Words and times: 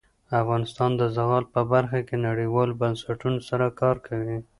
افغانستان 0.41 0.91
د 0.97 1.01
زغال 1.15 1.45
په 1.53 1.61
برخه 1.73 1.99
کې 2.07 2.15
نړیوالو 2.27 2.77
بنسټونو 2.81 3.39
سره 3.49 3.65
کار 3.81 3.95
کوي. 4.07 4.37